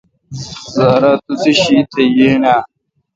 زارا 0.73 1.13
توسی 1.25 1.51
شیتھ 1.61 1.95
یاین 2.17 2.43
اؘ۔ 2.53 2.57